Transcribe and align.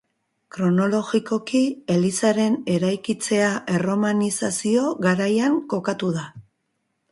Kronologikoki, 0.55 1.61
elizaren 1.95 2.57
eraikitzea 2.77 3.51
erromanizazio 3.75 4.89
garaian 5.07 5.63
kokatu 5.77 6.13
da. 6.21 6.29